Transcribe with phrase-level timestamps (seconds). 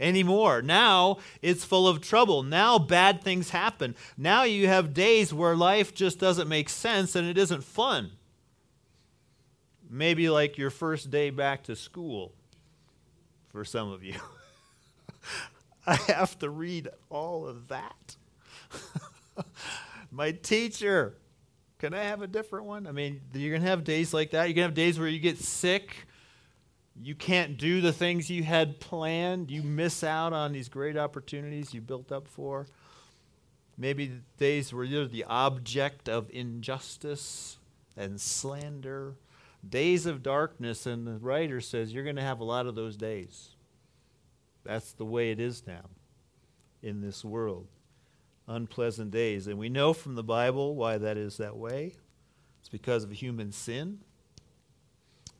[0.00, 0.62] anymore.
[0.62, 2.42] Now it's full of trouble.
[2.42, 3.94] Now bad things happen.
[4.16, 8.12] Now you have days where life just doesn't make sense and it isn't fun.
[9.88, 12.32] Maybe like your first day back to school
[13.48, 14.14] for some of you.
[15.86, 18.16] I have to read all of that.
[20.10, 21.16] My teacher,
[21.78, 22.86] can I have a different one?
[22.86, 24.44] I mean, you're going to have days like that.
[24.44, 26.06] You're going to have days where you get sick.
[27.02, 29.50] You can't do the things you had planned.
[29.50, 32.66] You miss out on these great opportunities you built up for.
[33.78, 37.58] Maybe days where you're the object of injustice
[37.96, 39.14] and slander.
[39.66, 42.96] Days of darkness, and the writer says you're going to have a lot of those
[42.96, 43.50] days.
[44.64, 45.88] That's the way it is now
[46.82, 47.66] in this world.
[48.46, 49.46] Unpleasant days.
[49.46, 51.94] And we know from the Bible why that is that way.
[52.60, 54.00] It's because of human sin.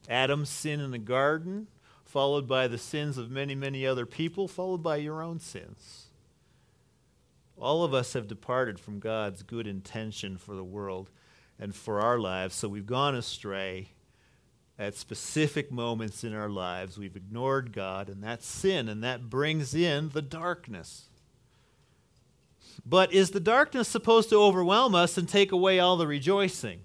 [0.09, 1.67] Adam's sin in the garden,
[2.05, 6.07] followed by the sins of many, many other people, followed by your own sins.
[7.59, 11.11] All of us have departed from God's good intention for the world
[11.59, 13.91] and for our lives, so we've gone astray
[14.79, 16.97] at specific moments in our lives.
[16.97, 21.11] We've ignored God, and that's sin, and that brings in the darkness.
[22.87, 26.81] But is the darkness supposed to overwhelm us and take away all the rejoicing?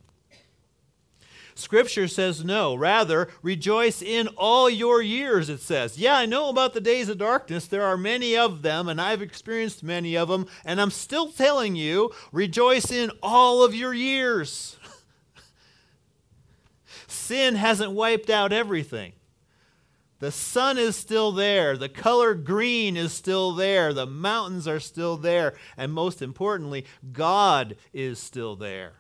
[1.58, 2.76] Scripture says no.
[2.76, 5.98] Rather, rejoice in all your years, it says.
[5.98, 7.66] Yeah, I know about the days of darkness.
[7.66, 11.78] There are many of them, and I've experienced many of them, and I'm still telling
[11.78, 14.78] you, rejoice in all of your years.
[17.08, 19.14] Sin hasn't wiped out everything.
[20.20, 21.78] The sun is still there.
[21.78, 23.94] The color green is still there.
[23.94, 25.54] The mountains are still there.
[25.78, 28.94] And most importantly, God is still there.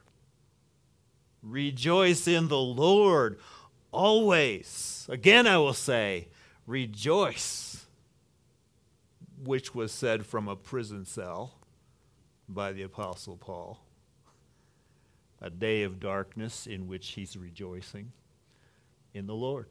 [1.45, 3.39] Rejoice in the Lord
[3.91, 5.05] always.
[5.07, 6.27] Again, I will say,
[6.65, 7.85] rejoice,
[9.43, 11.53] which was said from a prison cell
[12.49, 13.79] by the Apostle Paul
[15.41, 18.11] a day of darkness in which he's rejoicing
[19.13, 19.67] in the Lord.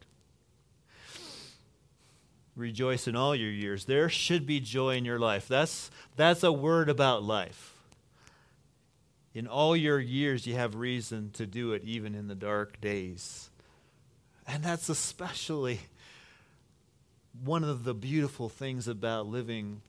[2.55, 3.87] Rejoice in all your years.
[3.87, 5.49] There should be joy in your life.
[5.49, 7.74] That's, that's a word about life.
[9.35, 13.51] In all your years, you have reason to do it, even in the dark days.
[14.47, 15.81] And that's especially
[17.43, 19.83] one of the beautiful things about living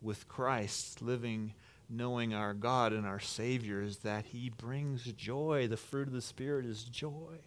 [0.00, 1.54] with Christ, living
[1.90, 5.66] knowing our God and our Savior is that He brings joy.
[5.66, 7.40] The fruit of the Spirit is joy.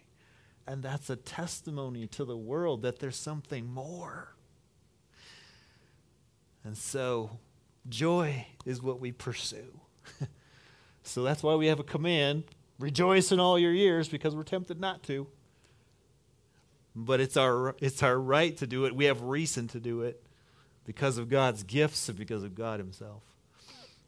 [0.66, 4.34] And that's a testimony to the world that there's something more.
[6.62, 7.38] And so,
[7.88, 9.80] joy is what we pursue.
[11.02, 12.44] so that's why we have a command
[12.78, 15.26] rejoice in all your years because we're tempted not to.
[16.94, 18.94] But it's our, it's our right to do it.
[18.94, 20.22] We have reason to do it
[20.84, 23.22] because of God's gifts and because of God Himself.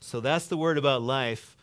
[0.01, 1.57] So that's the word about life.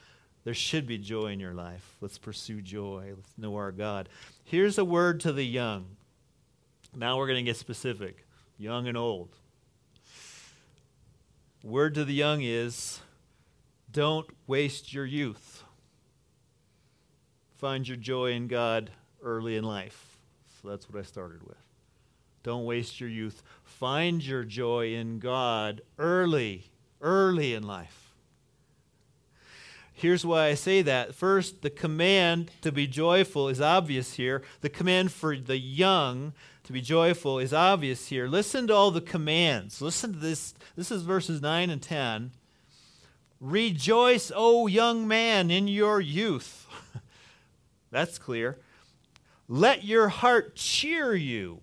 [0.43, 1.97] There should be joy in your life.
[1.99, 3.13] Let's pursue joy.
[3.16, 4.07] Let's know our God.
[4.43, 5.97] Here's a word to the young.
[6.95, 8.25] Now we're going to get specific
[8.57, 9.35] young and old.
[11.63, 13.01] Word to the young is
[13.97, 15.63] don't waste your youth.
[17.56, 18.91] Find your joy in God
[19.24, 20.19] early in life.
[20.62, 21.58] So that's what I started with.
[22.44, 23.41] Don't waste your youth.
[23.63, 26.69] Find your joy in God early,
[27.02, 28.13] early in life.
[29.94, 31.16] Here's why I say that.
[31.16, 34.44] First, the command to be joyful is obvious here.
[34.62, 36.34] The command for the young
[36.66, 38.28] to be joyful is obvious here.
[38.28, 39.81] Listen to all the commands.
[39.81, 40.53] Listen to this.
[40.75, 42.29] This is verses 9 and 10.
[43.39, 46.67] Rejoice, O young man, in your youth.
[47.91, 48.57] That's clear.
[49.47, 51.61] Let your heart cheer you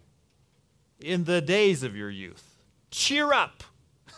[1.01, 2.63] in the days of your youth.
[2.91, 3.65] Cheer up.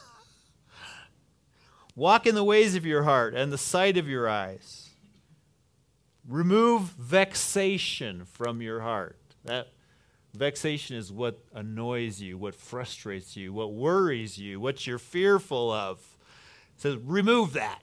[1.96, 4.90] Walk in the ways of your heart and the sight of your eyes.
[6.28, 9.16] Remove vexation from your heart.
[9.44, 9.68] That
[10.34, 16.15] vexation is what annoys you, what frustrates you, what worries you, what you're fearful of.
[16.76, 17.82] It says, remove that.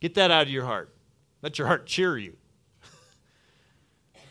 [0.00, 0.94] Get that out of your heart.
[1.42, 2.36] Let your heart cheer you.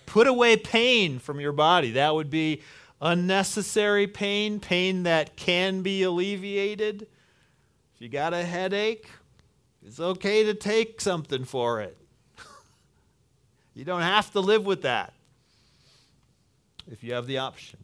[0.05, 1.91] Put away pain from your body.
[1.91, 2.61] That would be
[3.01, 7.07] unnecessary pain, pain that can be alleviated
[7.99, 9.09] if you got a headache,
[9.85, 11.97] it's okay to take something for it.
[13.73, 15.11] you don't have to live with that
[16.89, 17.79] if you have the option.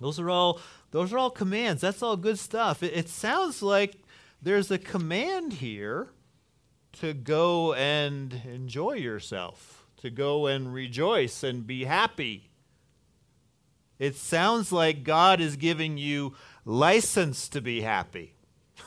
[0.00, 0.60] Those are all
[0.92, 1.80] those are all commands.
[1.80, 2.84] That's all good stuff.
[2.84, 3.99] It, it sounds like
[4.42, 6.08] there's a command here
[6.94, 12.50] to go and enjoy yourself, to go and rejoice and be happy.
[13.98, 16.34] It sounds like God is giving you
[16.64, 18.34] license to be happy,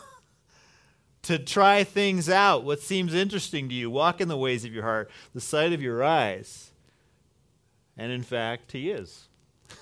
[1.23, 4.83] to try things out, what seems interesting to you, walk in the ways of your
[4.83, 6.71] heart, the sight of your eyes.
[7.95, 9.27] And in fact, He is.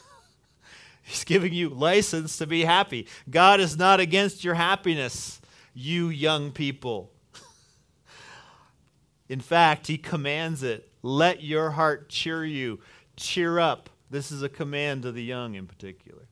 [1.02, 3.08] He's giving you license to be happy.
[3.30, 5.41] God is not against your happiness,
[5.74, 7.12] you young people.
[9.30, 10.90] In fact, He commands it.
[11.02, 12.80] Let your heart cheer you.
[13.16, 13.90] Cheer up.
[14.10, 16.28] This is a command to the young in particular.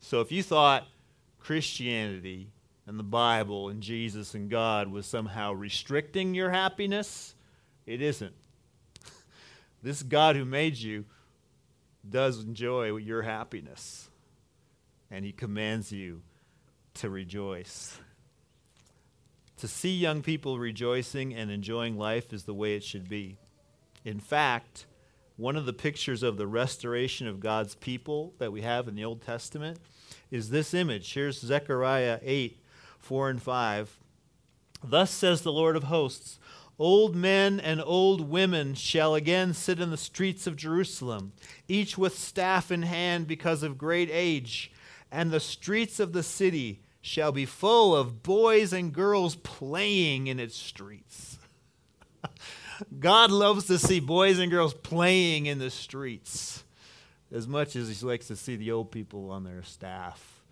[0.00, 0.86] So if you thought
[1.38, 2.50] Christianity
[2.86, 7.34] and the Bible and Jesus and God was somehow restricting your happiness,
[7.86, 8.34] it isn't.
[9.82, 11.04] This God who made you
[12.08, 14.08] does enjoy your happiness,
[15.10, 16.22] and He commands you
[16.94, 17.98] to rejoice.
[19.58, 23.38] To see young people rejoicing and enjoying life is the way it should be.
[24.04, 24.86] In fact,
[25.36, 29.04] one of the pictures of the restoration of God's people that we have in the
[29.04, 29.78] Old Testament
[30.30, 31.12] is this image.
[31.12, 32.62] Here's Zechariah 8
[33.00, 33.98] 4 and 5.
[34.84, 36.38] Thus says the Lord of hosts
[36.78, 41.32] Old men and old women shall again sit in the streets of Jerusalem,
[41.66, 44.70] each with staff in hand because of great age,
[45.10, 50.40] and the streets of the city shall be full of boys and girls playing in
[50.40, 51.38] its streets.
[52.98, 56.64] God loves to see boys and girls playing in the streets
[57.32, 60.42] as much as he likes to see the old people on their staff.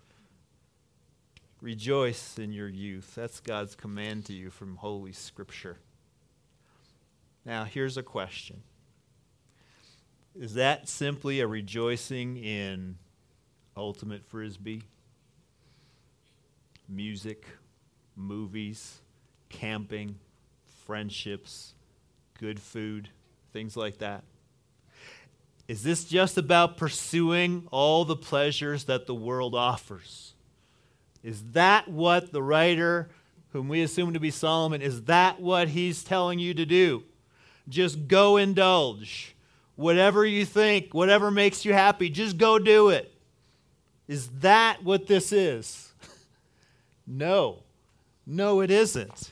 [1.61, 3.13] Rejoice in your youth.
[3.15, 5.79] That's God's command to you from Holy Scripture.
[7.45, 8.61] Now, here's a question
[10.39, 12.97] Is that simply a rejoicing in
[13.75, 14.83] ultimate frisbee?
[16.89, 17.45] Music,
[18.15, 19.01] movies,
[19.49, 20.15] camping,
[20.85, 21.73] friendships,
[22.39, 23.09] good food,
[23.51, 24.23] things like that?
[25.67, 30.33] Is this just about pursuing all the pleasures that the world offers?
[31.23, 33.09] Is that what the writer,
[33.51, 37.03] whom we assume to be Solomon, is that what he's telling you to do?
[37.67, 39.35] Just go indulge.
[39.75, 43.11] Whatever you think, whatever makes you happy, just go do it.
[44.07, 45.86] Is that what this is?
[47.07, 47.63] No.
[48.25, 49.31] No, it isn't.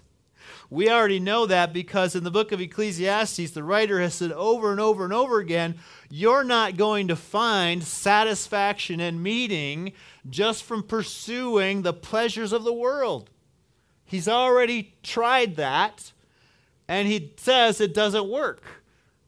[0.70, 4.72] We already know that because in the book of Ecclesiastes, the writer has said over
[4.72, 5.76] and over and over again
[6.10, 9.94] you're not going to find satisfaction and meaning
[10.30, 13.30] just from pursuing the pleasures of the world.
[14.06, 16.14] He's already tried that
[16.88, 18.64] and he says it doesn't work.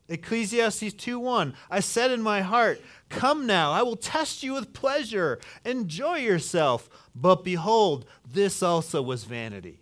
[0.10, 5.40] Ecclesiastes 2:1 I said in my heart, Come now, I will test you with pleasure.
[5.66, 6.90] Enjoy yourself.
[7.16, 9.80] But behold, this also was vanity.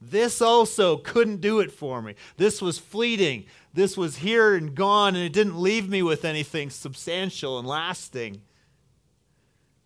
[0.00, 2.14] This also couldn't do it for me.
[2.36, 3.44] This was fleeting.
[3.72, 8.42] This was here and gone, and it didn't leave me with anything substantial and lasting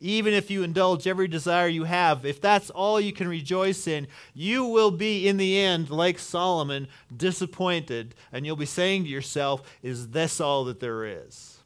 [0.01, 4.07] even if you indulge every desire you have, if that's all you can rejoice in,
[4.33, 9.63] you will be, in the end, like Solomon, disappointed, and you'll be saying to yourself,
[9.83, 11.59] Is this all that there is?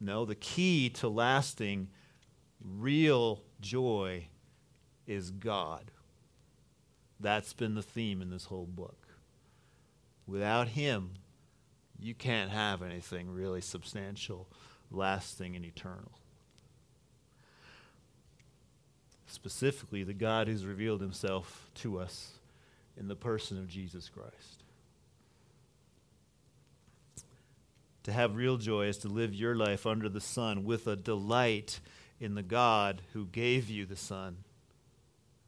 [0.00, 1.88] No, the key to lasting
[2.60, 4.28] real joy
[5.06, 5.90] is God.
[7.18, 9.08] That's been the theme in this whole book.
[10.26, 11.12] Without Him,
[11.98, 14.46] you can't have anything really substantial
[14.90, 16.12] lasting and eternal.
[19.26, 22.34] Specifically, the God who's revealed himself to us
[22.96, 24.62] in the person of Jesus Christ.
[28.04, 31.80] To have real joy is to live your life under the sun with a delight
[32.20, 34.38] in the God who gave you the Son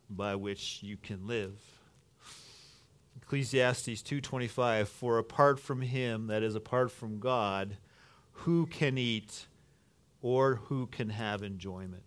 [0.09, 1.55] by which you can live.
[3.23, 7.77] Ecclesiastes 2:25 for apart from him that is apart from God
[8.33, 9.47] who can eat
[10.23, 12.03] or who can have enjoyment.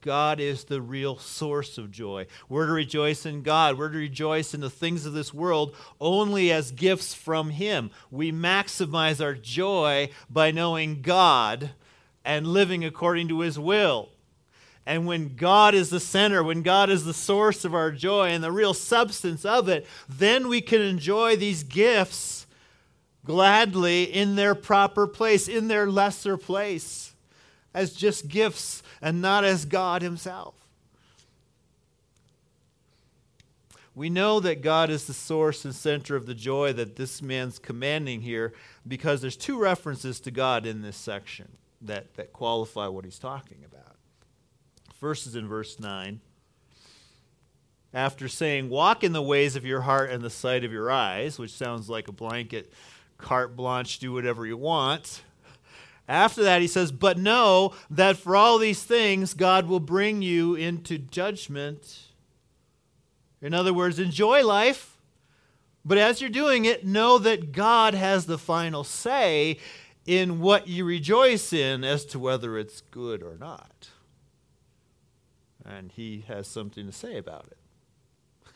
[0.00, 2.26] God is the real source of joy.
[2.48, 3.78] We're to rejoice in God.
[3.78, 7.90] We're to rejoice in the things of this world only as gifts from Him.
[8.10, 11.70] We maximize our joy by knowing God
[12.26, 14.10] and living according to His will.
[14.84, 18.44] And when God is the center, when God is the source of our joy and
[18.44, 22.46] the real substance of it, then we can enjoy these gifts
[23.24, 27.14] gladly in their proper place, in their lesser place,
[27.72, 30.54] as just gifts and not as God Himself.
[33.94, 37.58] We know that God is the source and center of the joy that this man's
[37.58, 38.52] commanding here
[38.86, 41.48] because there's two references to God in this section
[41.82, 43.96] that, that qualify what he's talking about.
[44.94, 46.20] First is in verse 9.
[47.92, 51.38] After saying, Walk in the ways of your heart and the sight of your eyes,
[51.38, 52.72] which sounds like a blanket
[53.18, 55.22] carte blanche, do whatever you want.
[56.08, 60.54] After that, he says, But know that for all these things, God will bring you
[60.54, 62.02] into judgment.
[63.42, 64.96] In other words, enjoy life,
[65.84, 69.58] but as you're doing it, know that God has the final say
[70.06, 73.90] in what you rejoice in as to whether it's good or not.
[75.64, 77.58] And he has something to say about it.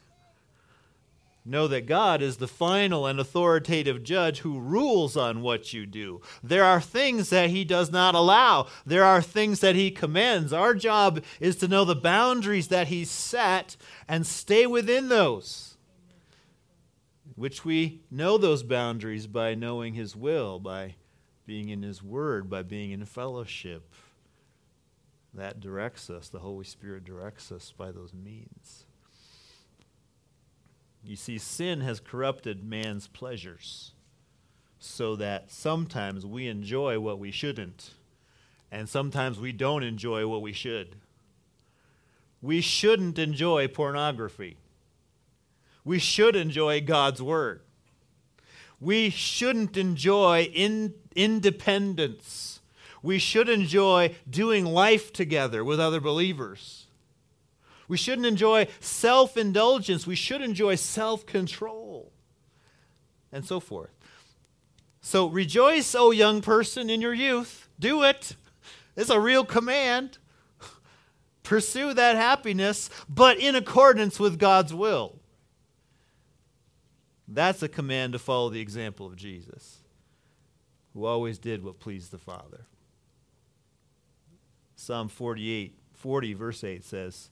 [1.45, 6.21] Know that God is the final and authoritative judge who rules on what you do.
[6.43, 10.53] There are things that He does not allow, there are things that He commends.
[10.53, 13.77] Our job is to know the boundaries that He set
[14.07, 15.79] and stay within those,
[17.35, 20.95] which we know those boundaries by knowing His will, by
[21.51, 23.93] being in His Word, by being in fellowship.
[25.35, 26.29] That directs us.
[26.29, 28.85] The Holy Spirit directs us by those means.
[31.03, 33.95] You see, sin has corrupted man's pleasures
[34.79, 37.95] so that sometimes we enjoy what we shouldn't,
[38.71, 40.95] and sometimes we don't enjoy what we should.
[42.41, 44.57] We shouldn't enjoy pornography.
[45.85, 47.63] We should enjoy God's Word.
[48.81, 52.61] We shouldn't enjoy in, independence.
[53.03, 56.87] We should enjoy doing life together with other believers.
[57.89, 60.07] We shouldn't enjoy self indulgence.
[60.07, 62.13] We should enjoy self control,
[63.33, 63.91] and so forth.
[65.01, 67.69] So rejoice, O young person, in your youth.
[67.79, 68.37] Do it.
[68.97, 70.19] It's a real command.
[71.43, 75.19] Pursue that happiness, but in accordance with God's will.
[77.27, 79.80] That's a command to follow the example of Jesus,
[80.95, 82.67] who always did what pleased the Father.
[84.77, 87.31] Psalm 48, 40, verse 8 says,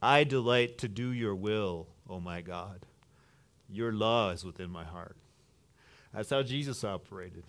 [0.00, 2.86] I delight to do your will, O my God.
[3.68, 5.16] Your law is within my heart.
[6.14, 7.44] That's how Jesus operated.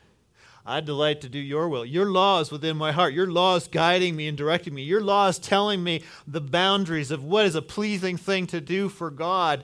[0.66, 1.86] I delight to do your will.
[1.86, 3.14] Your law is within my heart.
[3.14, 4.84] Your law is guiding me and directing me.
[4.84, 8.90] Your law is telling me the boundaries of what is a pleasing thing to do
[8.90, 9.64] for God,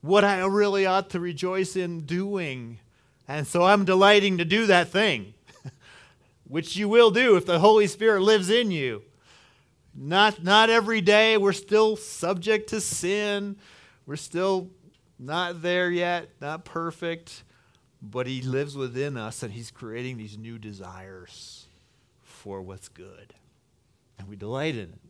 [0.00, 2.80] what I really ought to rejoice in doing.
[3.28, 5.34] And so I'm delighting to do that thing,
[6.48, 9.02] which you will do if the Holy Spirit lives in you.
[9.94, 11.36] Not, not every day.
[11.36, 13.56] We're still subject to sin.
[14.04, 14.70] We're still
[15.18, 17.42] not there yet, not perfect.
[18.02, 21.66] But He lives within us and He's creating these new desires
[22.22, 23.34] for what's good.
[24.18, 25.00] And we delight in it.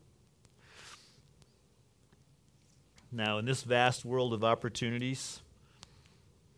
[3.12, 5.40] Now, in this vast world of opportunities,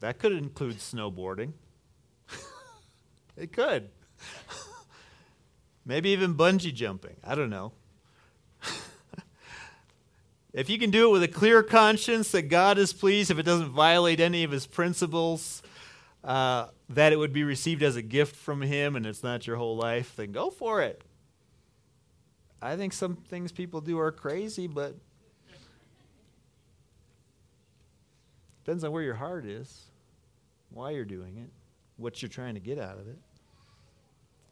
[0.00, 1.52] that could include snowboarding.
[3.36, 3.90] it could.
[5.84, 7.16] Maybe even bungee jumping.
[7.24, 7.72] I don't know.
[10.54, 13.44] If you can do it with a clear conscience that God is pleased, if it
[13.44, 15.62] doesn't violate any of his principles,
[16.24, 19.56] uh, that it would be received as a gift from him and it's not your
[19.56, 21.04] whole life, then go for it.
[22.60, 24.96] I think some things people do are crazy, but
[28.68, 29.84] depends on where your heart is,
[30.68, 31.48] why you're doing it,
[31.96, 33.16] what you're trying to get out of it.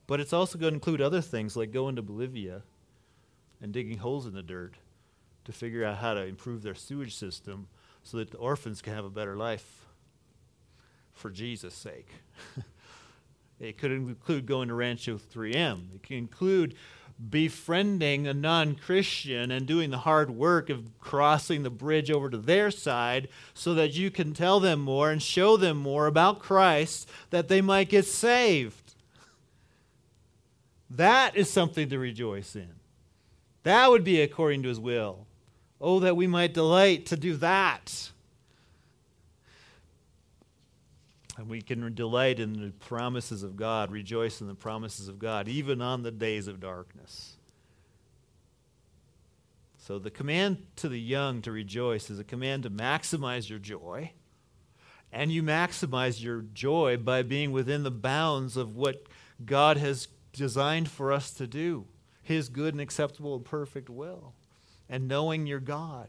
[0.06, 2.62] But it's also going to include other things like going to Bolivia
[3.60, 4.76] and digging holes in the dirt
[5.44, 7.68] to figure out how to improve their sewage system
[8.04, 9.84] so that the orphans can have a better life
[11.12, 12.08] for Jesus' sake.
[13.60, 15.94] it could include going to Rancho 3M.
[15.94, 16.74] It can include
[17.30, 22.38] befriending a non Christian and doing the hard work of crossing the bridge over to
[22.38, 27.08] their side so that you can tell them more and show them more about Christ
[27.30, 28.94] that they might get saved.
[30.90, 32.70] That is something to rejoice in.
[33.62, 35.26] That would be according to his will.
[35.80, 38.10] Oh, that we might delight to do that.
[41.24, 45.48] And we can delight in the promises of God, rejoice in the promises of God,
[45.48, 47.36] even on the days of darkness.
[49.78, 54.12] So, the command to the young to rejoice is a command to maximize your joy.
[55.12, 59.06] And you maximize your joy by being within the bounds of what
[59.44, 61.86] God has designed for us to do
[62.22, 64.34] His good and acceptable and perfect will
[64.88, 66.08] and knowing your God.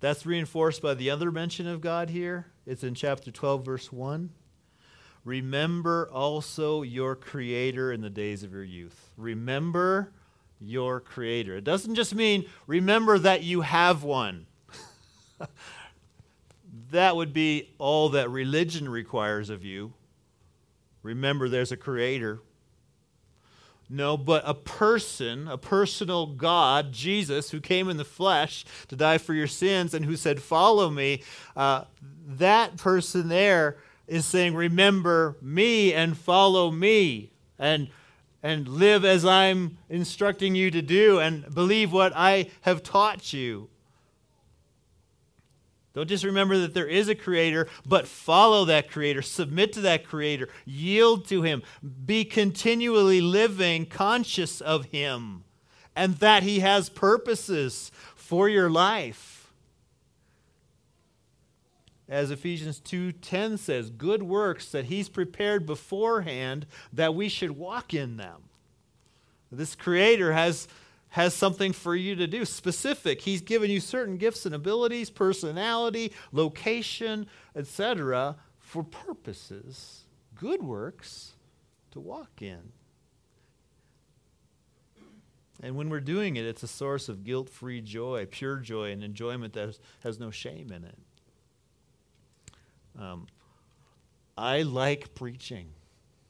[0.00, 2.46] That's reinforced by the other mention of God here.
[2.66, 4.30] It's in chapter 12, verse 1.
[5.24, 9.10] Remember also your Creator in the days of your youth.
[9.16, 10.12] Remember
[10.60, 11.56] your Creator.
[11.56, 14.46] It doesn't just mean remember that you have one.
[16.90, 19.92] that would be all that religion requires of you.
[21.02, 22.40] Remember there's a Creator.
[23.88, 29.18] No, but a person, a personal God, Jesus, who came in the flesh to die
[29.18, 31.22] for your sins and who said, Follow me,
[31.54, 31.84] uh,
[32.26, 33.76] that person there
[34.06, 37.88] is saying, Remember me and follow me and,
[38.42, 43.68] and live as I'm instructing you to do and believe what I have taught you.
[45.94, 50.04] Don't just remember that there is a creator, but follow that creator, submit to that
[50.04, 51.62] creator, yield to him,
[52.04, 55.44] be continually living conscious of him
[55.96, 59.52] and that he has purposes for your life.
[62.08, 68.16] As Ephesians 2:10 says, good works that he's prepared beforehand that we should walk in
[68.16, 68.42] them.
[69.50, 70.66] This creator has
[71.14, 73.20] has something for you to do specific.
[73.20, 81.34] He's given you certain gifts and abilities, personality, location, etc., for purposes, good works
[81.92, 82.72] to walk in.
[85.62, 89.04] And when we're doing it, it's a source of guilt free joy, pure joy, and
[89.04, 90.98] enjoyment that has, has no shame in it.
[92.98, 93.28] Um,
[94.36, 95.68] I like preaching.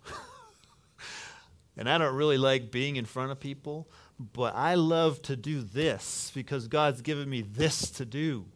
[1.78, 3.88] and I don't really like being in front of people,
[4.18, 8.46] but I love to do this because God's given me this to do.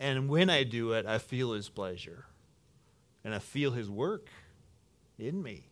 [0.00, 2.24] And when I do it, I feel His pleasure.
[3.24, 4.28] And I feel His work
[5.18, 5.68] in me.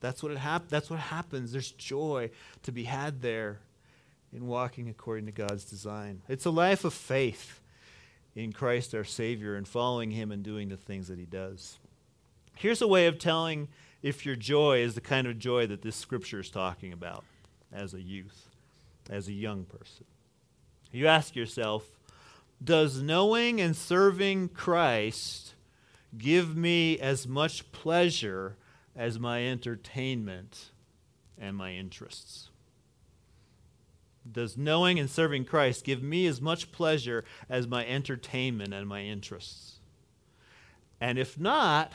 [0.00, 1.52] That's what, it hap- that's what happens.
[1.52, 2.30] There's joy
[2.62, 3.58] to be had there
[4.32, 6.22] in walking according to God's design.
[6.28, 7.60] It's a life of faith
[8.36, 11.78] in Christ our Savior and following Him and doing the things that He does.
[12.54, 13.68] Here's a way of telling
[14.02, 17.24] if your joy is the kind of joy that this scripture is talking about
[17.72, 18.45] as a youth
[19.10, 20.04] as a young person.
[20.92, 21.84] You ask yourself,
[22.62, 25.54] does knowing and serving Christ
[26.16, 28.56] give me as much pleasure
[28.94, 30.70] as my entertainment
[31.38, 32.50] and my interests?
[34.30, 39.02] Does knowing and serving Christ give me as much pleasure as my entertainment and my
[39.02, 39.80] interests?
[41.00, 41.92] And if not,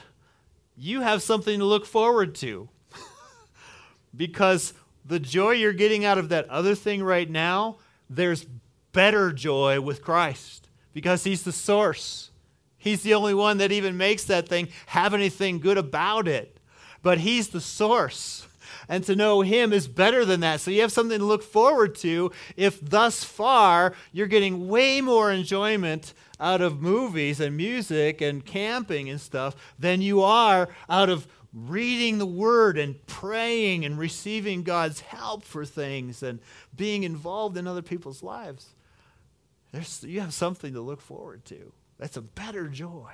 [0.77, 2.70] you have something to look forward to.
[4.15, 4.74] because
[5.12, 7.75] the joy you're getting out of that other thing right now,
[8.10, 8.46] there's
[8.94, 12.31] better joy with Christ because He's the source.
[12.77, 16.57] He's the only one that even makes that thing have anything good about it.
[17.03, 18.48] But He's the source.
[18.88, 20.62] And to know Him is better than that.
[20.62, 25.29] So you have something to look forward to if thus far you're getting way more
[25.29, 31.27] enjoyment out of movies and music and camping and stuff than you are out of
[31.53, 36.40] reading the Word and praying and receiving God's help for things and
[36.75, 38.70] being involved in other people's lives,
[39.72, 41.72] there's, you have something to look forward to.
[41.98, 43.11] That's a better joy.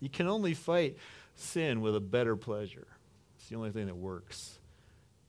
[0.00, 0.96] You can only fight
[1.36, 2.86] sin with a better pleasure.
[3.38, 4.58] It's the only thing that works.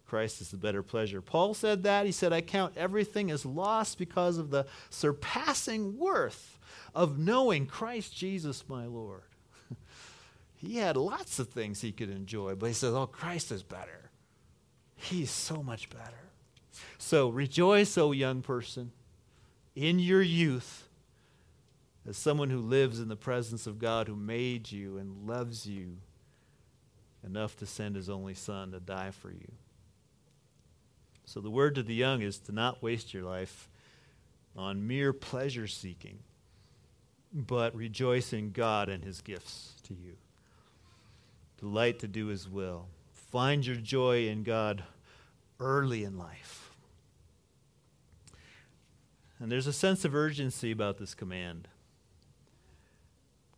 [0.05, 1.21] Christ is the better pleasure.
[1.21, 2.05] Paul said that.
[2.05, 6.59] He said, I count everything as lost because of the surpassing worth
[6.93, 9.21] of knowing Christ Jesus my Lord.
[10.61, 14.11] He had lots of things he could enjoy, but he says, Oh, Christ is better.
[14.95, 16.29] He's so much better.
[16.99, 18.91] So rejoice, O young person,
[19.75, 20.87] in your youth,
[22.07, 25.97] as someone who lives in the presence of God who made you and loves you
[27.25, 29.51] enough to send his only son to die for you.
[31.25, 33.67] So the word to the young is to not waste your life
[34.55, 36.19] on mere pleasure seeking,
[37.33, 40.17] but rejoice in God and his gifts to you
[41.61, 42.87] delight to do his will.
[43.13, 44.83] Find your joy in God
[45.59, 46.71] early in life.
[49.39, 51.67] And there's a sense of urgency about this command.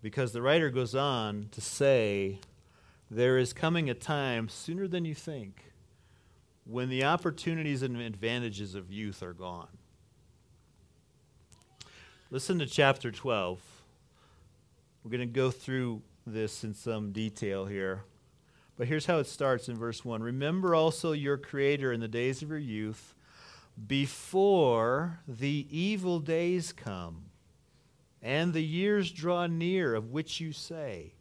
[0.01, 2.39] Because the writer goes on to say,
[3.09, 5.71] there is coming a time sooner than you think
[6.65, 9.77] when the opportunities and advantages of youth are gone.
[12.29, 13.61] Listen to chapter 12.
[15.03, 18.03] We're going to go through this in some detail here.
[18.77, 22.41] But here's how it starts in verse 1 Remember also your Creator in the days
[22.41, 23.13] of your youth,
[23.88, 27.25] before the evil days come,
[28.21, 31.13] and the years draw near, of which you say,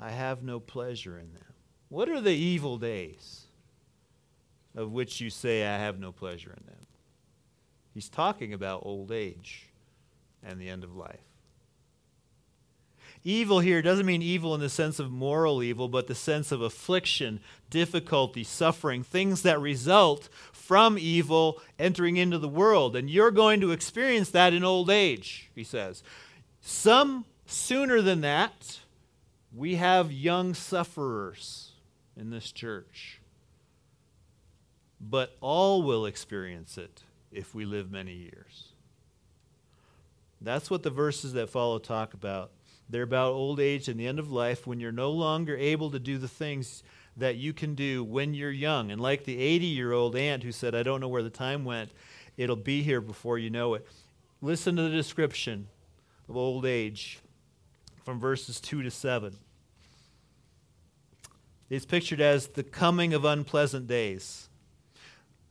[0.00, 1.42] I have no pleasure in them.
[1.88, 3.46] What are the evil days
[4.76, 6.86] of which you say, I have no pleasure in them?
[7.94, 9.68] He's talking about old age
[10.42, 11.27] and the end of life.
[13.24, 16.62] Evil here doesn't mean evil in the sense of moral evil, but the sense of
[16.62, 22.94] affliction, difficulty, suffering, things that result from evil entering into the world.
[22.94, 26.02] And you're going to experience that in old age, he says.
[26.60, 28.80] Some sooner than that,
[29.54, 31.72] we have young sufferers
[32.16, 33.20] in this church.
[35.00, 37.02] But all will experience it
[37.32, 38.68] if we live many years.
[40.40, 42.50] That's what the verses that follow talk about
[42.88, 45.98] They're about old age and the end of life when you're no longer able to
[45.98, 46.82] do the things
[47.16, 48.90] that you can do when you're young.
[48.90, 51.64] And like the 80 year old aunt who said, I don't know where the time
[51.64, 51.90] went,
[52.36, 53.86] it'll be here before you know it.
[54.40, 55.66] Listen to the description
[56.28, 57.18] of old age
[58.04, 59.36] from verses 2 to 7.
[61.68, 64.47] It's pictured as the coming of unpleasant days.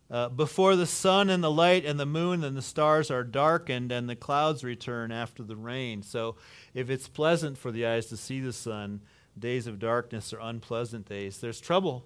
[0.10, 3.92] Uh, before the sun and the light and the moon and the stars are darkened
[3.92, 6.02] and the clouds return after the rain.
[6.02, 6.38] So,
[6.74, 9.02] if it's pleasant for the eyes to see the sun,
[9.38, 11.40] days of darkness are unpleasant days.
[11.40, 12.06] There's trouble.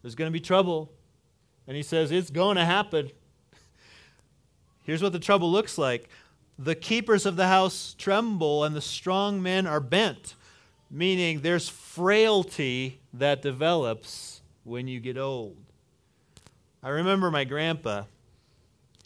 [0.00, 0.90] There's going to be trouble.
[1.66, 3.10] And he says, It's going to happen.
[4.84, 6.08] Here's what the trouble looks like
[6.58, 10.34] the keepers of the house tremble, and the strong men are bent,
[10.90, 15.56] meaning there's frailty that develops when you get old.
[16.84, 18.04] I remember my grandpa,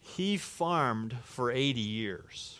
[0.01, 2.59] he farmed for 80 years,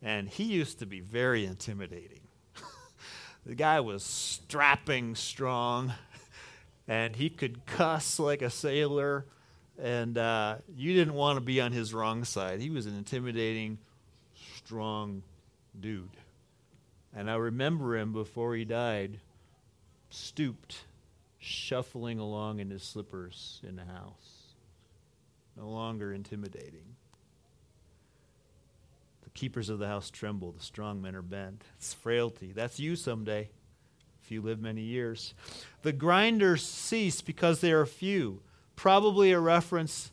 [0.00, 2.22] and he used to be very intimidating.
[3.46, 5.92] the guy was strapping strong,
[6.88, 9.26] and he could cuss like a sailor,
[9.78, 12.60] and uh, you didn't want to be on his wrong side.
[12.60, 13.76] He was an intimidating,
[14.56, 15.22] strong
[15.78, 16.08] dude.
[17.14, 19.20] And I remember him before he died,
[20.08, 20.78] stooped
[21.44, 24.54] shuffling along in his slippers in the house,
[25.56, 26.96] no longer intimidating.
[29.22, 31.62] The keepers of the house tremble, the strong men are bent.
[31.76, 32.52] It's frailty.
[32.52, 33.50] That's you someday,
[34.22, 35.34] if you live many years.
[35.82, 38.40] The grinders cease because they are few,
[38.74, 40.12] probably a reference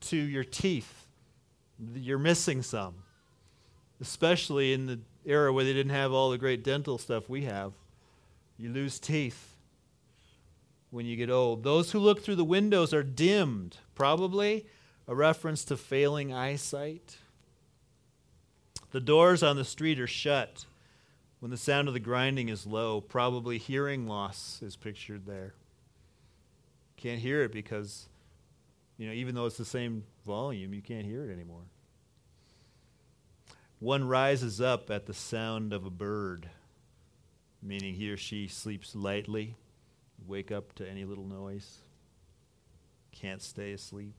[0.00, 1.06] to your teeth.
[1.94, 2.94] You're missing some,
[4.00, 7.72] especially in the era where they didn't have all the great dental stuff we have.
[8.58, 9.51] You lose teeth
[10.92, 11.64] when you get old.
[11.64, 14.66] Those who look through the windows are dimmed, probably
[15.08, 17.16] a reference to failing eyesight.
[18.90, 20.66] The doors on the street are shut
[21.40, 23.00] when the sound of the grinding is low.
[23.00, 25.54] Probably hearing loss is pictured there.
[26.98, 28.06] Can't hear it because,
[28.98, 31.64] you know, even though it's the same volume, you can't hear it anymore.
[33.78, 36.50] One rises up at the sound of a bird,
[37.62, 39.56] meaning he or she sleeps lightly
[40.26, 41.78] wake up to any little noise,
[43.12, 44.14] can't stay asleep.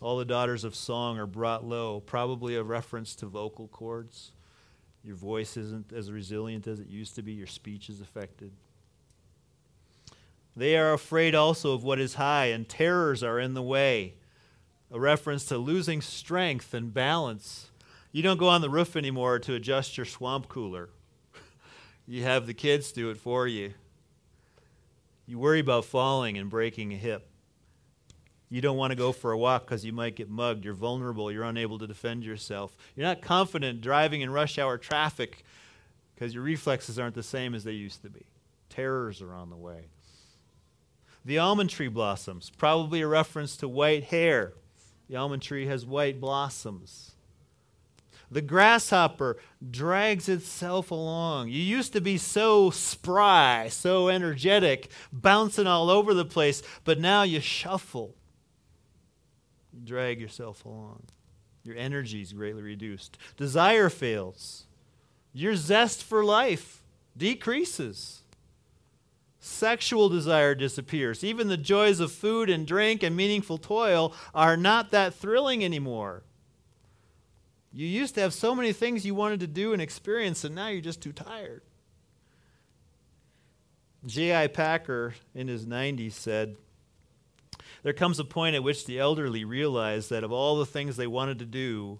[0.00, 4.32] All the daughters of song are brought low, probably a reference to vocal cords.
[5.04, 8.52] Your voice isn't as resilient as it used to be, your speech is affected.
[10.56, 14.14] They are afraid also of what is high, and terrors are in the way,
[14.90, 17.70] a reference to losing strength and balance.
[18.12, 20.90] You don't go on the roof anymore to adjust your swamp cooler.
[22.06, 23.74] you have the kids do it for you.
[25.26, 27.28] You worry about falling and breaking a hip.
[28.50, 30.64] You don't want to go for a walk because you might get mugged.
[30.64, 31.32] You're vulnerable.
[31.32, 32.76] You're unable to defend yourself.
[32.94, 35.44] You're not confident driving in rush hour traffic
[36.14, 38.26] because your reflexes aren't the same as they used to be.
[38.68, 39.86] Terrors are on the way.
[41.24, 44.52] The almond tree blossoms, probably a reference to white hair.
[45.08, 47.13] The almond tree has white blossoms.
[48.30, 49.36] The grasshopper
[49.70, 51.48] drags itself along.
[51.48, 57.22] You used to be so spry, so energetic, bouncing all over the place, but now
[57.22, 58.14] you shuffle.
[59.72, 61.04] You drag yourself along.
[61.64, 63.16] Your energy is greatly reduced.
[63.36, 64.64] Desire fails.
[65.32, 66.82] Your zest for life
[67.16, 68.20] decreases.
[69.40, 71.22] Sexual desire disappears.
[71.22, 76.22] Even the joys of food and drink and meaningful toil are not that thrilling anymore.
[77.76, 80.68] You used to have so many things you wanted to do and experience, and now
[80.68, 81.62] you're just too tired.
[84.06, 84.46] J.I.
[84.46, 86.56] Packer, in his 90s, said,
[87.82, 91.08] There comes a point at which the elderly realize that of all the things they
[91.08, 91.98] wanted to do,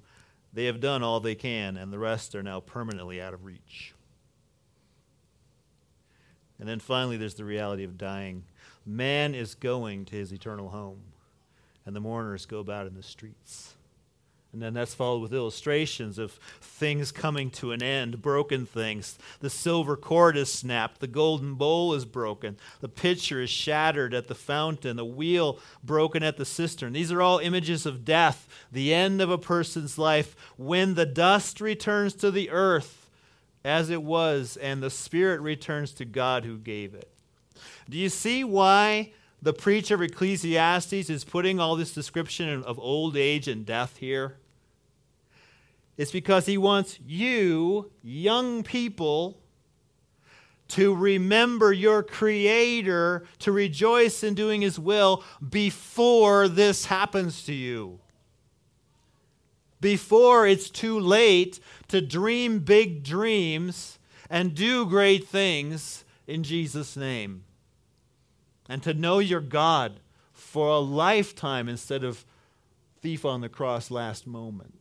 [0.52, 3.94] they have done all they can, and the rest are now permanently out of reach.
[6.60, 8.44] And then finally, there's the reality of dying.
[8.86, 11.00] Man is going to his eternal home,
[11.84, 13.73] and the mourners go about in the streets.
[14.54, 19.18] And then that's followed with illustrations of things coming to an end, broken things.
[19.40, 24.28] The silver cord is snapped, the golden bowl is broken, the pitcher is shattered at
[24.28, 26.92] the fountain, the wheel broken at the cistern.
[26.92, 31.60] These are all images of death, the end of a person's life when the dust
[31.60, 33.10] returns to the earth
[33.64, 37.10] as it was and the spirit returns to God who gave it.
[37.90, 39.10] Do you see why?
[39.42, 44.36] The preacher of Ecclesiastes is putting all this description of old age and death here.
[45.96, 49.38] It's because he wants you, young people,
[50.68, 58.00] to remember your Creator, to rejoice in doing His will before this happens to you.
[59.84, 63.98] before it's too late to dream big dreams
[64.30, 67.44] and do great things in Jesus' name.
[68.66, 70.00] And to know your God
[70.32, 72.24] for a lifetime instead of
[73.02, 74.72] thief on the cross last moment.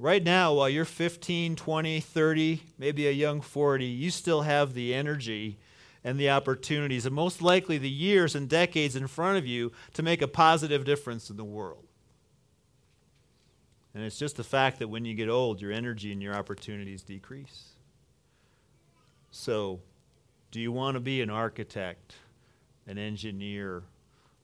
[0.00, 4.94] Right now, while you're 15, 20, 30, maybe a young 40, you still have the
[4.94, 5.58] energy
[6.04, 10.04] and the opportunities, and most likely the years and decades in front of you to
[10.04, 11.84] make a positive difference in the world.
[13.92, 17.02] And it's just the fact that when you get old, your energy and your opportunities
[17.02, 17.70] decrease.
[19.32, 19.80] So,
[20.52, 22.14] do you want to be an architect,
[22.86, 23.82] an engineer,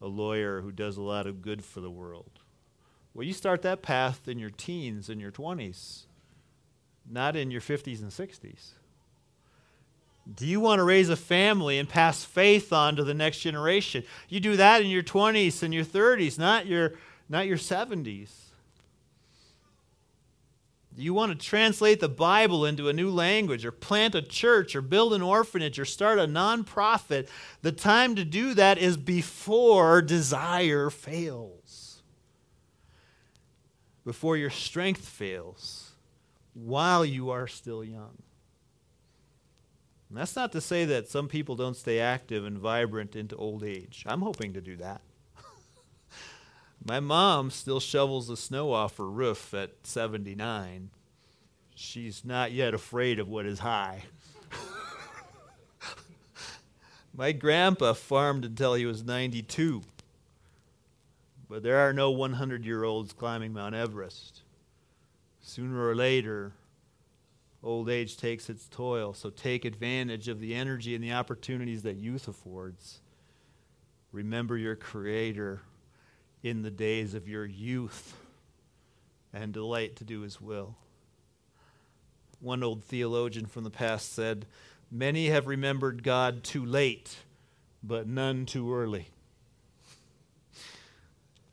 [0.03, 2.34] a lawyer who does a lot of good for the world?
[3.15, 6.07] Well, you start that path in your teens and your 20s,
[7.09, 8.73] not in your 50s and 60s.
[10.33, 14.05] Do you want to raise a family and pass faith on to the next generation?
[14.29, 16.95] You do that in your 20s and your 30s, not your,
[17.29, 18.31] not your 70s.
[20.97, 24.77] Do you want to translate the Bible into a new language or plant a church
[24.77, 27.29] or build an orphanage or start a nonprofit?
[27.63, 31.64] The time to do that is before desire fails,
[34.05, 35.93] before your strength fails,
[36.53, 38.19] while you are still young.
[40.09, 43.65] And that's not to say that some people don't stay active and vibrant into old
[43.65, 44.05] age.
[44.07, 45.01] I'm hoping to do that.
[46.85, 50.91] My mom still shovels the snow off her roof at 79.
[51.75, 54.05] She's not yet afraid of what is high.
[57.13, 59.83] My grandpa farmed until he was 92.
[61.49, 64.43] But there are no 100 year olds climbing Mount Everest.
[65.41, 66.55] Sooner or later,
[67.65, 69.15] Old age takes its toll.
[69.15, 73.01] so take advantage of the energy and the opportunities that youth affords.
[74.13, 75.63] Remember your Creator
[76.43, 78.15] in the days of your youth
[79.33, 80.77] and delight to do His will.
[82.39, 84.45] One old theologian from the past said,
[84.91, 87.17] Many have remembered God too late,
[87.83, 89.09] but none too early.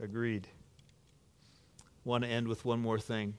[0.01, 0.47] Agreed.
[2.03, 3.35] Want to end with one more thing.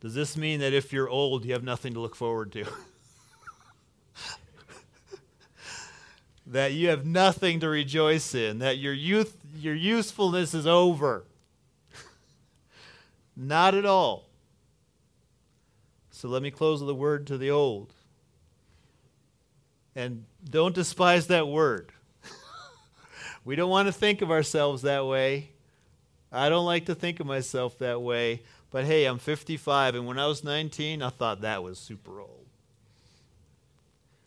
[0.00, 2.64] Does this mean that if you're old, you have nothing to look forward to?
[6.46, 11.24] that you have nothing to rejoice in, that your youth your usefulness is over.
[13.36, 14.24] Not at all.
[16.10, 17.92] So let me close with a word to the old.
[19.94, 21.92] And don't despise that word.
[23.44, 25.50] We don't want to think of ourselves that way.
[26.32, 28.42] I don't like to think of myself that way.
[28.70, 32.46] But hey, I'm 55, and when I was 19, I thought that was super old.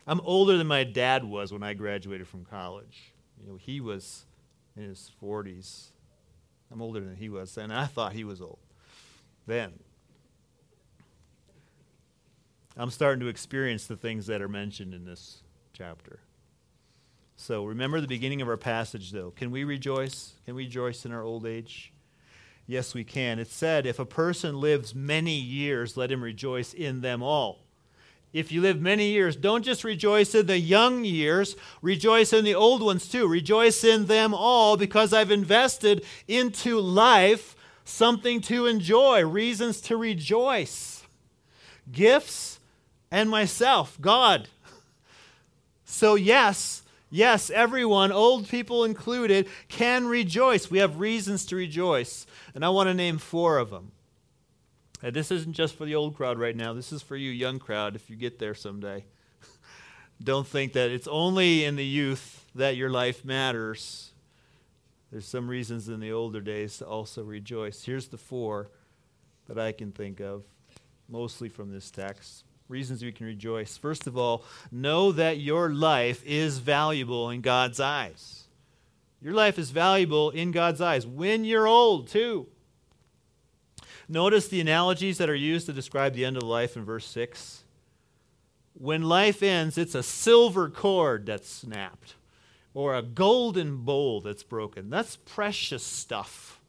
[0.06, 3.14] I'm older than my dad was when I graduated from college.
[3.40, 4.26] You know, he was
[4.76, 5.92] in his 40s.
[6.70, 8.60] I'm older than he was, and I thought he was old
[9.46, 9.74] then.
[12.76, 15.42] I'm starting to experience the things that are mentioned in this
[15.74, 16.20] chapter.
[17.44, 19.32] So remember the beginning of our passage, though.
[19.32, 20.32] Can we rejoice?
[20.46, 21.92] Can we rejoice in our old age?
[22.68, 23.38] Yes, we can.
[23.38, 27.60] It said, If a person lives many years, let him rejoice in them all.
[28.32, 32.56] If you live many years, don't just rejoice in the young years, rejoice in the
[32.56, 33.28] old ones too.
[33.28, 41.04] Rejoice in them all because I've invested into life something to enjoy, reasons to rejoice,
[41.92, 42.62] gifts,
[43.12, 44.48] and myself, God.
[45.86, 46.83] So, yes,
[47.14, 50.70] yes, everyone, old people included, can rejoice.
[50.70, 52.26] We have reasons to rejoice.
[52.54, 53.92] And I want to name four of them.
[55.02, 57.60] And this isn't just for the old crowd right now, this is for you, young
[57.60, 59.06] crowd, if you get there someday.
[60.24, 64.12] Don't think that it's only in the youth that your life matters.
[65.12, 67.84] There's some reasons in the older days to also rejoice.
[67.84, 68.72] Here's the four
[69.48, 70.44] that I can think of,
[71.10, 72.46] mostly from this text.
[72.74, 73.78] Reasons we can rejoice.
[73.78, 78.46] First of all, know that your life is valuable in God's eyes.
[79.22, 82.48] Your life is valuable in God's eyes when you're old, too.
[84.10, 87.64] Notice the analogies that are used to describe the end of life in verse 6.
[88.74, 92.16] When life ends, it's a silver cord that's snapped
[92.74, 94.90] or a golden bowl that's broken.
[94.90, 96.60] That's precious stuff.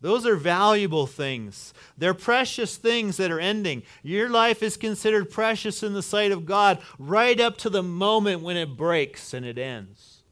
[0.00, 1.72] Those are valuable things.
[1.96, 3.82] They're precious things that are ending.
[4.02, 8.42] Your life is considered precious in the sight of God right up to the moment
[8.42, 10.22] when it breaks and it ends.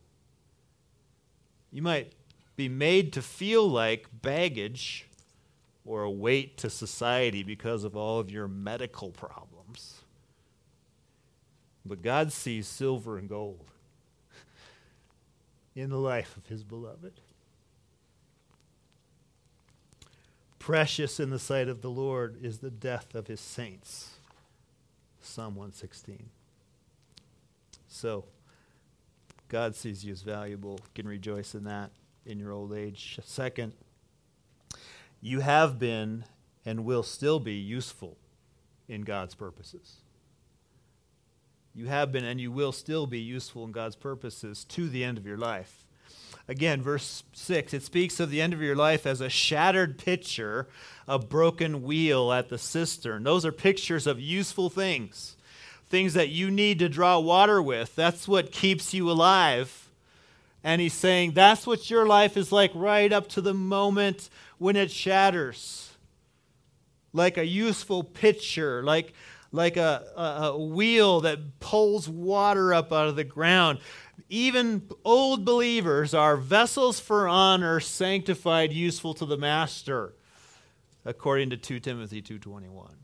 [1.72, 2.12] You might
[2.56, 5.06] be made to feel like baggage
[5.84, 10.02] or a weight to society because of all of your medical problems.
[11.86, 13.64] But God sees silver and gold
[15.74, 17.20] in the life of his beloved.
[20.64, 24.14] Precious in the sight of the Lord is the death of his saints.
[25.20, 26.30] Psalm 116.
[27.86, 28.24] So,
[29.50, 30.78] God sees you as valuable.
[30.82, 31.90] You can rejoice in that
[32.24, 33.20] in your old age.
[33.26, 33.74] Second,
[35.20, 36.24] you have been
[36.64, 38.16] and will still be useful
[38.88, 39.96] in God's purposes.
[41.74, 45.18] You have been and you will still be useful in God's purposes to the end
[45.18, 45.83] of your life.
[46.46, 50.68] Again, verse 6, it speaks of the end of your life as a shattered pitcher,
[51.08, 53.24] a broken wheel at the cistern.
[53.24, 55.36] Those are pictures of useful things,
[55.88, 57.96] things that you need to draw water with.
[57.96, 59.88] That's what keeps you alive.
[60.62, 64.28] And he's saying that's what your life is like right up to the moment
[64.58, 65.92] when it shatters.
[67.14, 69.14] Like a useful pitcher, like,
[69.50, 73.78] like a, a, a wheel that pulls water up out of the ground
[74.28, 80.14] even old believers are vessels for honor, sanctified, useful to the master,
[81.04, 82.96] according to 2 Timothy 2:21.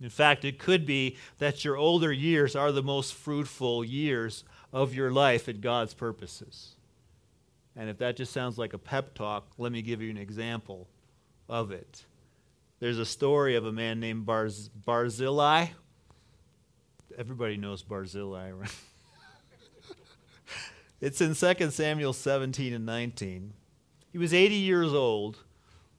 [0.00, 4.94] In fact, it could be that your older years are the most fruitful years of
[4.94, 6.76] your life in God's purposes.
[7.76, 10.88] And if that just sounds like a pep talk, let me give you an example
[11.48, 12.04] of it.
[12.78, 15.68] There's a story of a man named Barz- Barzillai.
[17.18, 18.74] Everybody knows Barzillai, right?
[21.00, 23.54] It's in 2 Samuel 17 and 19.
[24.12, 25.38] He was 80 years old,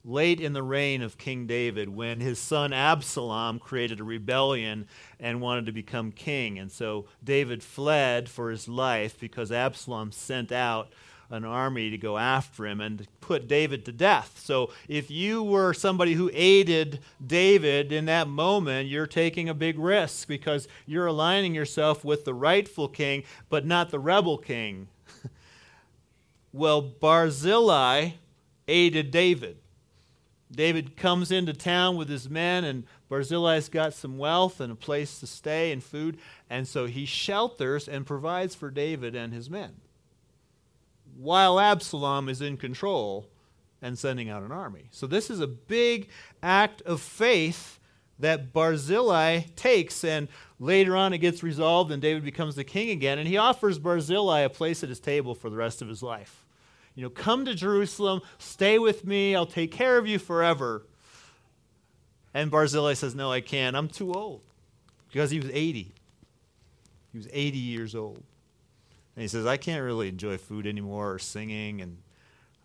[0.06, 4.88] late in the reign of King David, when his son Absalom created a rebellion
[5.20, 6.60] and wanted to become king.
[6.60, 10.94] And so David fled for his life because Absalom sent out
[11.32, 14.40] an army to go after him and put David to death.
[14.44, 19.80] So if you were somebody who aided David in that moment, you're taking a big
[19.80, 24.90] risk because you're aligning yourself with the rightful king, but not the rebel king.
[26.54, 28.12] well, Barzillai
[28.68, 29.58] aided David.
[30.52, 35.18] David comes into town with his men, and Barzillai's got some wealth and a place
[35.22, 36.18] to stay and food,
[36.50, 39.76] and so he shelters and provides for David and his men
[41.18, 43.28] while Absalom is in control
[43.82, 44.88] and sending out an army.
[44.92, 46.10] So this is a big
[46.44, 47.80] act of faith
[48.20, 50.28] that Barzillai takes, and
[50.60, 54.42] later on it gets resolved, and David becomes the king again, and he offers Barzillai
[54.42, 56.46] a place at his table for the rest of his life.
[56.94, 60.86] You know, come to Jerusalem, stay with me, I'll take care of you forever.
[62.34, 63.76] And Barzillai says, No, I can't.
[63.76, 64.42] I'm too old.
[65.08, 65.94] Because he was 80.
[67.12, 68.24] He was 80 years old.
[69.16, 71.98] And he says, I can't really enjoy food anymore or singing, and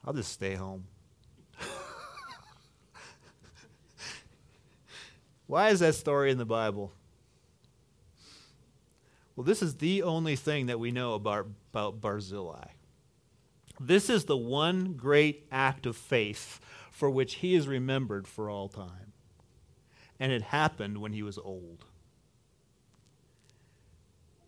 [0.04, 0.84] I'll just stay home.
[5.46, 6.92] Why is that story in the Bible?
[9.34, 12.68] Well, this is the only thing that we know about, about Barzillai.
[13.78, 18.68] This is the one great act of faith for which he is remembered for all
[18.68, 19.12] time.
[20.18, 21.84] And it happened when he was old.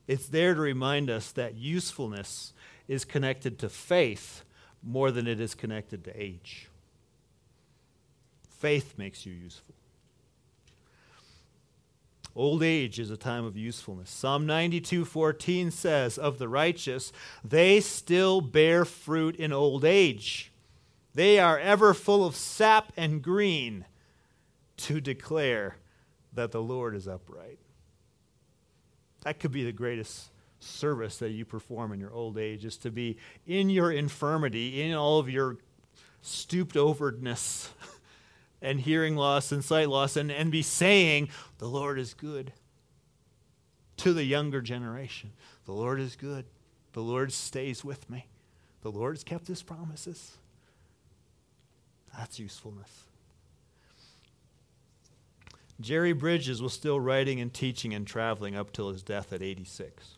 [0.09, 2.55] It's there to remind us that usefulness
[2.88, 4.42] is connected to faith
[4.83, 6.68] more than it is connected to age.
[8.49, 9.75] Faith makes you useful.
[12.35, 14.11] Old age is a time of usefulness.
[14.11, 17.12] Psalm 92:14 says of the righteous,
[17.44, 20.53] they still bear fruit in old age.
[21.14, 23.85] They are ever full of sap and green
[24.79, 25.77] to declare
[26.33, 27.59] that the Lord is upright.
[29.29, 32.91] That could be the greatest service that you perform in your old age, is to
[32.91, 35.59] be in your infirmity, in all of your
[36.23, 37.71] stooped overness
[38.62, 42.55] and hearing loss and sight loss, and, and be saying, The Lord is good
[43.99, 45.33] to the younger generation.
[45.67, 46.47] The Lord is good.
[46.95, 48.29] The Lord stays with me.
[48.81, 50.38] The Lord has kept his promises.
[52.17, 53.08] That's usefulness.
[55.81, 60.17] Jerry Bridges was still writing and teaching and traveling up till his death at 86.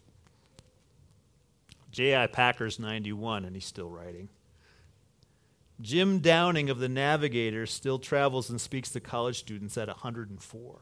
[1.91, 2.27] J.I.
[2.29, 4.29] Packer's 91, and he's still writing.
[5.81, 10.79] Jim Downing of the Navigator still travels and speaks to college students at 104.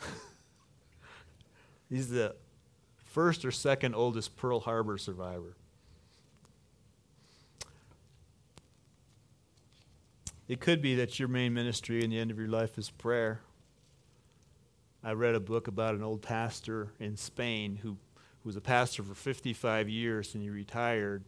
[1.88, 2.36] he's the
[2.96, 5.56] first or second oldest Pearl Harbor survivor.
[10.48, 13.40] It could be that your main ministry in the end of your life is prayer.
[15.04, 19.02] I read a book about an old pastor in Spain who, who was a pastor
[19.02, 21.22] for 55 years and he retired.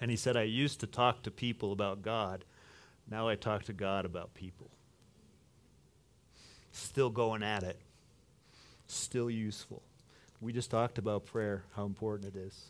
[0.00, 2.44] And he said, I used to talk to people about God.
[3.08, 4.70] Now I talk to God about people.
[6.72, 7.78] Still going at it.
[8.86, 9.82] Still useful.
[10.40, 12.64] We just talked about prayer, how important it is.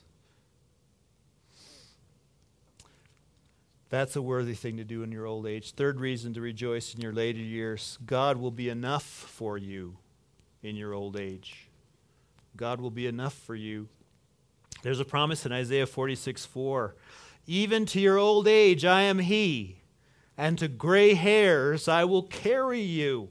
[3.93, 5.72] That's a worthy thing to do in your old age.
[5.72, 9.99] Third reason to rejoice in your later years God will be enough for you
[10.62, 11.68] in your old age.
[12.57, 13.88] God will be enough for you.
[14.82, 16.95] There's a promise in Isaiah 46 4.
[17.47, 19.82] Even to your old age I am He,
[20.38, 23.28] and to gray hairs I will carry you.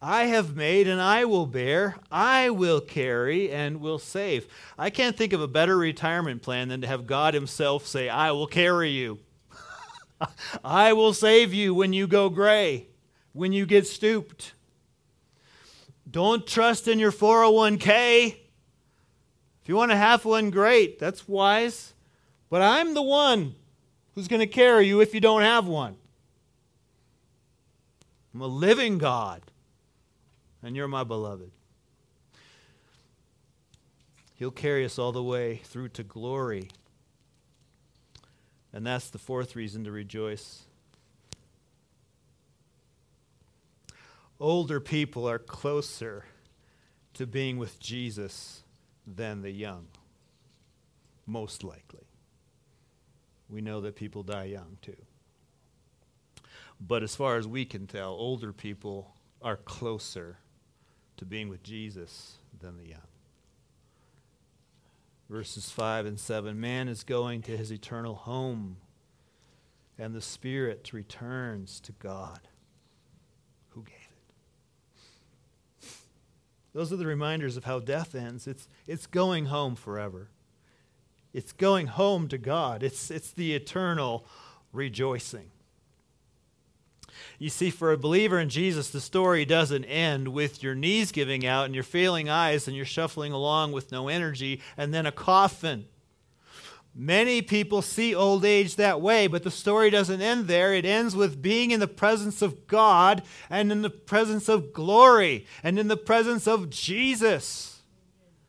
[0.00, 4.46] I have made and I will bear, I will carry and will save.
[4.78, 8.30] I can't think of a better retirement plan than to have God Himself say, I
[8.30, 9.18] will carry you.
[10.64, 12.88] I will save you when you go gray,
[13.32, 14.54] when you get stooped.
[16.10, 18.36] Don't trust in your 401k.
[19.62, 20.98] If you want to have one, great.
[20.98, 21.94] That's wise.
[22.48, 23.54] But I'm the one
[24.14, 25.96] who's going to carry you if you don't have one.
[28.34, 29.42] I'm a living God,
[30.62, 31.50] and you're my beloved.
[34.34, 36.70] He'll carry us all the way through to glory.
[38.72, 40.62] And that's the fourth reason to rejoice.
[44.38, 46.24] Older people are closer
[47.14, 48.62] to being with Jesus
[49.06, 49.88] than the young,
[51.26, 52.06] most likely.
[53.48, 54.96] We know that people die young too.
[56.80, 60.38] But as far as we can tell, older people are closer
[61.18, 63.09] to being with Jesus than the young.
[65.30, 68.78] Verses 5 and 7 Man is going to his eternal home,
[69.96, 72.40] and the Spirit returns to God
[73.68, 75.88] who gave it.
[76.72, 78.48] Those are the reminders of how death ends.
[78.48, 80.30] It's, it's going home forever.
[81.32, 82.82] It's going home to God.
[82.82, 84.26] It's, it's the eternal
[84.72, 85.52] rejoicing.
[87.38, 91.46] You see, for a believer in Jesus, the story doesn't end with your knees giving
[91.46, 95.12] out and your failing eyes and you're shuffling along with no energy and then a
[95.12, 95.86] coffin.
[96.94, 100.74] Many people see old age that way, but the story doesn't end there.
[100.74, 105.46] It ends with being in the presence of God and in the presence of glory
[105.62, 107.82] and in the presence of Jesus,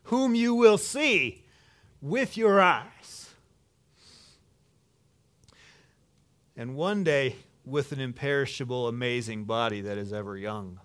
[0.06, 1.46] whom you will see
[2.02, 3.30] with your eyes.
[6.58, 10.80] And one day, with an imperishable, amazing body that is ever young.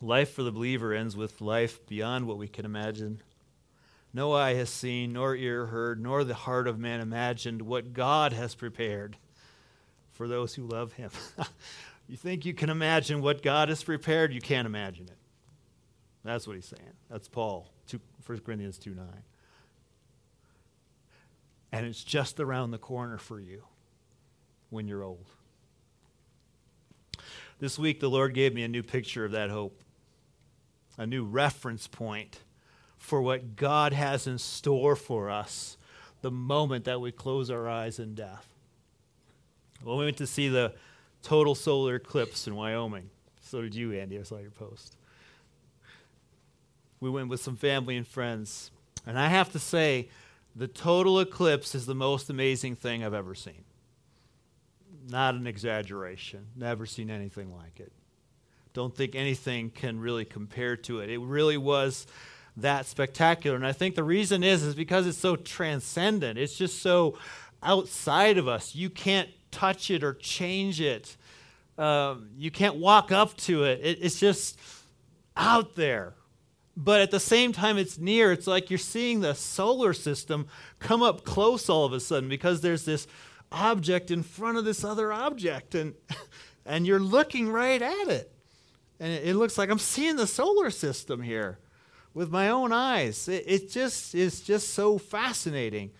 [0.00, 3.22] Life for the believer ends with life beyond what we can imagine.
[4.14, 8.32] No eye has seen, nor ear heard, nor the heart of man imagined what God
[8.32, 9.16] has prepared
[10.10, 11.10] for those who love him.
[12.08, 14.32] you think you can imagine what God has prepared?
[14.32, 15.16] You can't imagine it.
[16.24, 16.92] That's what he's saying.
[17.10, 17.68] That's Paul.
[18.26, 19.06] 1 Corinthians 2 9.
[21.72, 23.64] And it's just around the corner for you
[24.72, 25.26] when you're old.
[27.60, 29.80] This week, the Lord gave me a new picture of that hope,
[30.98, 32.40] a new reference point
[32.96, 35.76] for what God has in store for us
[36.22, 38.48] the moment that we close our eyes in death.
[39.84, 40.74] Well, we went to see the
[41.22, 43.10] total solar eclipse in Wyoming.
[43.40, 44.18] So did you, Andy.
[44.18, 44.96] I saw your post
[47.02, 48.70] we went with some family and friends.
[49.04, 50.08] And I have to say,
[50.54, 53.64] the total eclipse is the most amazing thing I've ever seen.
[55.08, 56.46] Not an exaggeration.
[56.56, 57.92] Never seen anything like it.
[58.72, 61.10] Don't think anything can really compare to it.
[61.10, 62.06] It really was
[62.56, 63.56] that spectacular.
[63.56, 66.38] And I think the reason is is because it's so transcendent.
[66.38, 67.18] It's just so
[67.62, 68.74] outside of us.
[68.74, 71.16] You can't touch it or change it.
[71.76, 73.80] Um, you can't walk up to it.
[73.82, 73.98] it.
[74.00, 74.58] It's just
[75.36, 76.14] out there
[76.76, 80.46] but at the same time it's near it's like you're seeing the solar system
[80.78, 83.06] come up close all of a sudden because there's this
[83.52, 85.94] object in front of this other object and
[86.66, 88.32] and you're looking right at it
[89.00, 91.58] and it, looks like i'm seeing the solar system here
[92.14, 95.90] with my own eyes it, it just is just so fascinating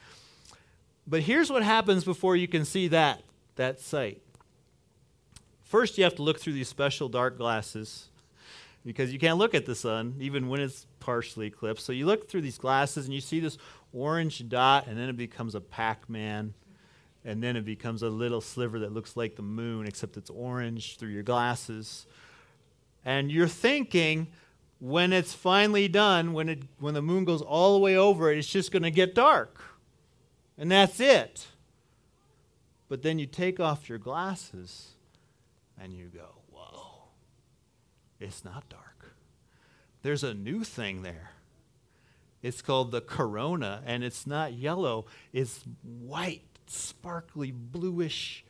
[1.06, 3.22] but here's what happens before you can see that
[3.56, 4.22] that sight
[5.62, 8.08] first you have to look through these special dark glasses
[8.84, 11.84] because you can't look at the sun even when it's partially eclipsed.
[11.84, 13.58] So you look through these glasses and you see this
[13.92, 16.54] orange dot, and then it becomes a Pac Man.
[17.24, 20.96] And then it becomes a little sliver that looks like the moon, except it's orange
[20.96, 22.06] through your glasses.
[23.04, 24.28] And you're thinking,
[24.80, 28.38] when it's finally done, when, it, when the moon goes all the way over it,
[28.38, 29.60] it's just going to get dark.
[30.58, 31.46] And that's it.
[32.88, 34.90] But then you take off your glasses
[35.80, 37.04] and you go, whoa,
[38.20, 39.14] it's not dark.
[40.02, 41.30] There's a new thing there.
[42.42, 48.44] It's called the corona, and it's not yellow, it's white, sparkly, bluish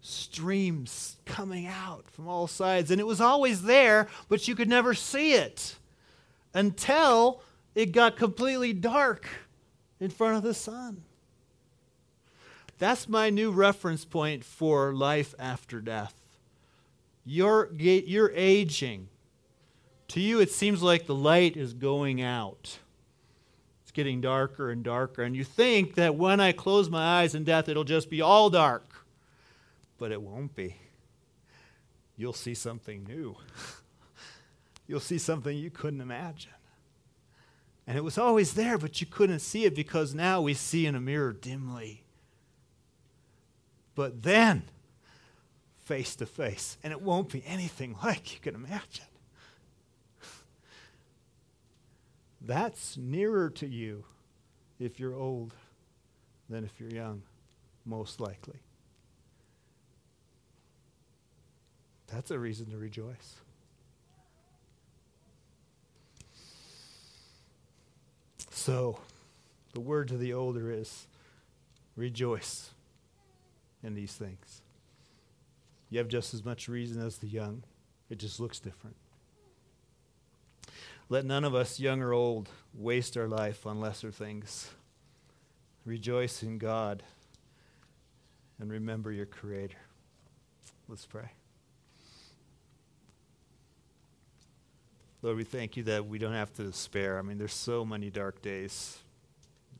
[0.00, 2.90] streams coming out from all sides.
[2.90, 5.76] And it was always there, but you could never see it
[6.54, 7.42] until
[7.74, 9.26] it got completely dark
[10.00, 11.02] in front of the sun.
[12.78, 16.14] That's my new reference point for life after death.
[17.24, 19.08] You're, you're aging.
[20.08, 22.78] To you, it seems like the light is going out.
[23.96, 25.22] Getting darker and darker.
[25.22, 28.50] And you think that when I close my eyes in death, it'll just be all
[28.50, 29.06] dark.
[29.96, 30.76] But it won't be.
[32.14, 33.38] You'll see something new.
[34.86, 36.52] You'll see something you couldn't imagine.
[37.86, 40.94] And it was always there, but you couldn't see it because now we see in
[40.94, 42.02] a mirror dimly.
[43.94, 44.64] But then,
[45.84, 49.06] face to face, and it won't be anything like you can imagine.
[52.46, 54.04] That's nearer to you
[54.78, 55.52] if you're old
[56.48, 57.22] than if you're young,
[57.84, 58.60] most likely.
[62.06, 63.40] That's a reason to rejoice.
[68.50, 69.00] So,
[69.72, 71.08] the word to the older is
[71.96, 72.70] rejoice
[73.82, 74.62] in these things.
[75.90, 77.64] You have just as much reason as the young,
[78.08, 78.96] it just looks different.
[81.08, 84.70] Let none of us, young or old, waste our life on lesser things.
[85.84, 87.04] Rejoice in God
[88.58, 89.76] and remember your Creator.
[90.88, 91.30] Let's pray.
[95.22, 97.18] Lord, we thank you that we don't have to despair.
[97.18, 98.98] I mean, there's so many dark days.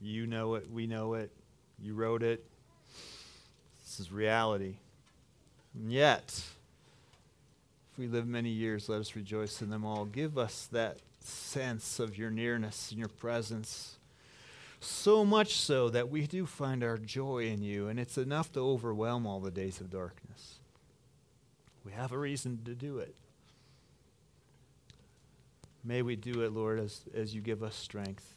[0.01, 1.33] You know it, we know it.
[1.81, 2.45] You wrote it.
[3.85, 4.77] This is reality.
[5.75, 6.23] And yet,
[7.93, 10.05] if we live many years, let us rejoice in them all.
[10.05, 13.97] Give us that sense of your nearness and your presence.
[14.81, 18.61] So much so that we do find our joy in you, and it's enough to
[18.61, 20.61] overwhelm all the days of darkness.
[21.85, 23.15] We have a reason to do it.
[25.85, 28.35] May we do it, Lord, as, as you give us strength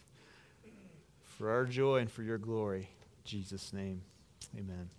[1.24, 2.82] for our joy and for your glory.
[2.82, 4.02] In Jesus' name,
[4.56, 4.90] amen.